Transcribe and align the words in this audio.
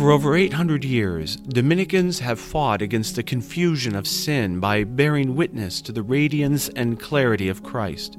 For 0.00 0.12
over 0.12 0.34
800 0.34 0.82
years, 0.82 1.36
Dominicans 1.36 2.20
have 2.20 2.40
fought 2.40 2.80
against 2.80 3.16
the 3.16 3.22
confusion 3.22 3.94
of 3.94 4.06
sin 4.06 4.58
by 4.58 4.82
bearing 4.82 5.36
witness 5.36 5.82
to 5.82 5.92
the 5.92 6.02
radiance 6.02 6.70
and 6.70 6.98
clarity 6.98 7.50
of 7.50 7.62
Christ. 7.62 8.16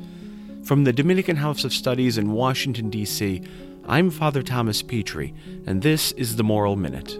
From 0.63 0.83
the 0.83 0.93
Dominican 0.93 1.37
House 1.37 1.63
of 1.63 1.73
Studies 1.73 2.19
in 2.19 2.33
Washington, 2.33 2.91
D.C., 2.91 3.41
I'm 3.87 4.11
Father 4.11 4.43
Thomas 4.43 4.83
Petri, 4.83 5.33
and 5.65 5.81
this 5.81 6.11
is 6.11 6.35
the 6.35 6.43
Moral 6.43 6.75
Minute. 6.75 7.13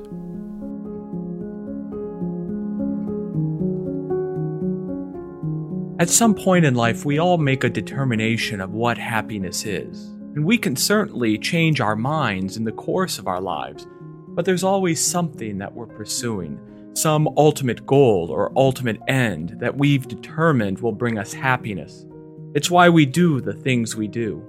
At 5.99 6.11
some 6.11 6.35
point 6.35 6.65
in 6.65 6.75
life, 6.75 7.03
we 7.03 7.17
all 7.17 7.39
make 7.39 7.63
a 7.63 7.69
determination 7.71 8.61
of 8.61 8.73
what 8.73 8.99
happiness 8.99 9.65
is, 9.65 10.05
and 10.35 10.45
we 10.45 10.59
can 10.59 10.75
certainly 10.75 11.39
change 11.39 11.81
our 11.81 11.95
minds 11.95 12.57
in 12.57 12.63
the 12.63 12.71
course 12.71 13.17
of 13.17 13.27
our 13.27 13.41
lives. 13.41 13.87
But 14.33 14.45
there's 14.45 14.63
always 14.63 15.03
something 15.03 15.57
that 15.57 15.73
we're 15.73 15.87
pursuing, 15.87 16.59
some 16.93 17.27
ultimate 17.37 17.85
goal 17.85 18.29
or 18.31 18.51
ultimate 18.57 18.99
end 19.07 19.55
that 19.59 19.77
we've 19.77 20.07
determined 20.07 20.79
will 20.79 20.91
bring 20.91 21.17
us 21.17 21.33
happiness. 21.33 22.05
It's 22.53 22.71
why 22.71 22.89
we 22.89 23.05
do 23.05 23.39
the 23.39 23.53
things 23.53 23.95
we 23.95 24.07
do. 24.07 24.43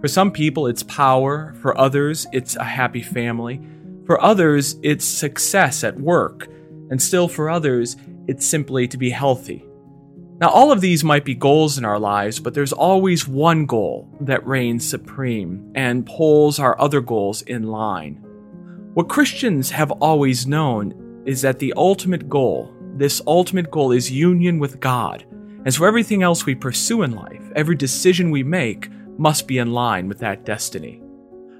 For 0.00 0.08
some 0.08 0.30
people, 0.30 0.66
it's 0.66 0.82
power. 0.82 1.54
For 1.60 1.78
others, 1.78 2.26
it's 2.32 2.56
a 2.56 2.64
happy 2.64 3.02
family. 3.02 3.60
For 4.04 4.22
others, 4.22 4.76
it's 4.82 5.04
success 5.04 5.84
at 5.84 5.98
work. 5.98 6.48
And 6.90 7.00
still 7.00 7.28
for 7.28 7.48
others, 7.48 7.96
it's 8.26 8.46
simply 8.46 8.88
to 8.88 8.98
be 8.98 9.10
healthy. 9.10 9.64
Now, 10.38 10.50
all 10.50 10.70
of 10.70 10.80
these 10.80 11.02
might 11.02 11.24
be 11.24 11.34
goals 11.34 11.78
in 11.78 11.84
our 11.84 11.98
lives, 11.98 12.40
but 12.40 12.52
there's 12.52 12.72
always 12.72 13.26
one 13.26 13.64
goal 13.64 14.08
that 14.20 14.46
reigns 14.46 14.86
supreme 14.86 15.72
and 15.74 16.04
pulls 16.04 16.58
our 16.58 16.78
other 16.80 17.00
goals 17.00 17.42
in 17.42 17.68
line. 17.68 18.25
What 18.96 19.10
Christians 19.10 19.68
have 19.72 19.90
always 19.90 20.46
known 20.46 21.22
is 21.26 21.42
that 21.42 21.58
the 21.58 21.74
ultimate 21.76 22.30
goal, 22.30 22.74
this 22.94 23.20
ultimate 23.26 23.70
goal, 23.70 23.92
is 23.92 24.10
union 24.10 24.58
with 24.58 24.80
God. 24.80 25.26
And 25.66 25.74
so 25.74 25.84
everything 25.84 26.22
else 26.22 26.46
we 26.46 26.54
pursue 26.54 27.02
in 27.02 27.10
life, 27.10 27.42
every 27.54 27.76
decision 27.76 28.30
we 28.30 28.42
make, 28.42 28.88
must 29.18 29.46
be 29.46 29.58
in 29.58 29.74
line 29.74 30.08
with 30.08 30.18
that 30.20 30.46
destiny. 30.46 31.02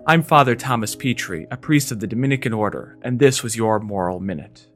I'm 0.06 0.22
Father 0.22 0.56
Thomas 0.56 0.96
Petri, 0.96 1.46
a 1.50 1.58
priest 1.58 1.92
of 1.92 2.00
the 2.00 2.06
Dominican 2.06 2.54
Order, 2.54 2.96
and 3.02 3.18
this 3.18 3.42
was 3.42 3.54
your 3.54 3.80
Moral 3.80 4.18
Minute. 4.18 4.68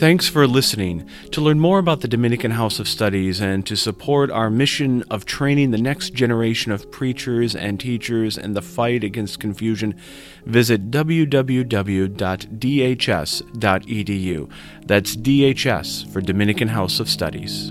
Thanks 0.00 0.28
for 0.30 0.46
listening. 0.46 1.06
To 1.32 1.42
learn 1.42 1.60
more 1.60 1.78
about 1.78 2.00
the 2.00 2.08
Dominican 2.08 2.52
House 2.52 2.78
of 2.78 2.88
Studies 2.88 3.38
and 3.38 3.66
to 3.66 3.76
support 3.76 4.30
our 4.30 4.48
mission 4.48 5.04
of 5.10 5.26
training 5.26 5.72
the 5.72 5.76
next 5.76 6.14
generation 6.14 6.72
of 6.72 6.90
preachers 6.90 7.54
and 7.54 7.78
teachers 7.78 8.38
in 8.38 8.54
the 8.54 8.62
fight 8.62 9.04
against 9.04 9.40
confusion, 9.40 9.94
visit 10.46 10.90
www.dhs.edu. 10.90 12.10
That's 14.86 15.16
DHS 15.16 16.10
for 16.10 16.22
Dominican 16.22 16.68
House 16.68 16.98
of 16.98 17.10
Studies. 17.10 17.70